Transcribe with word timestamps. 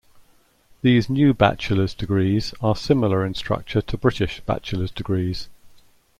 These 0.81 1.11
new 1.11 1.31
bachelor's 1.35 1.93
degrees 1.93 2.55
are 2.59 2.75
similar 2.75 3.23
in 3.23 3.35
structure 3.35 3.83
to 3.83 3.97
British 3.99 4.39
bachelor's 4.47 4.89
degrees. 4.89 5.47